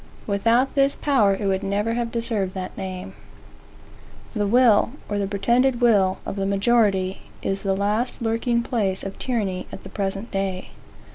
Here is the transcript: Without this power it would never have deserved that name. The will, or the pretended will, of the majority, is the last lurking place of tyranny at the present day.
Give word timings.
Without 0.25 0.73
this 0.73 0.95
power 0.95 1.35
it 1.39 1.45
would 1.45 1.61
never 1.61 1.93
have 1.93 2.11
deserved 2.11 2.55
that 2.55 2.75
name. 2.75 3.13
The 4.33 4.47
will, 4.47 4.93
or 5.07 5.19
the 5.19 5.27
pretended 5.27 5.79
will, 5.79 6.17
of 6.25 6.37
the 6.37 6.47
majority, 6.47 7.29
is 7.43 7.61
the 7.61 7.75
last 7.77 8.19
lurking 8.19 8.63
place 8.63 9.03
of 9.03 9.19
tyranny 9.19 9.67
at 9.71 9.83
the 9.83 9.89
present 9.89 10.31
day. 10.31 10.71